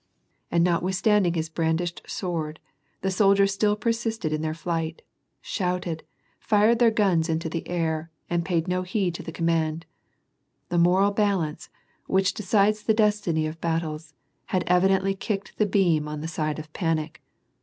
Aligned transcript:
227 0.51 0.55
and 0.55 0.63
notwithstanding 0.63 1.33
his 1.35 1.47
brandished 1.47 2.01
sword, 2.09 2.59
the 3.01 3.11
soldiers 3.11 3.53
still 3.53 3.75
persisted 3.75 4.33
in 4.33 4.41
their 4.41 4.51
flight, 4.55 5.03
shouted, 5.41 6.01
fired 6.39 6.79
their 6.79 6.89
guns 6.89 7.29
into 7.29 7.47
the 7.47 7.67
air, 7.67 8.09
and 8.27 8.43
paid 8.43 8.67
no 8.67 8.81
heed 8.81 9.13
to 9.13 9.21
the 9.21 9.31
command. 9.31 9.85
The 10.69 10.79
moral 10.79 11.11
balance, 11.11 11.69
which 12.07 12.33
decides 12.33 12.81
the 12.81 12.95
destiny 12.95 13.45
of 13.45 13.61
battles, 13.61 14.15
had 14.47 14.63
evidently 14.65 15.13
kicked 15.13 15.59
the 15.59 15.67
beam 15.67 16.07
on 16.07 16.21
the 16.21 16.27
side 16.27 16.57
of 16.57 16.73
panic. 16.73 17.21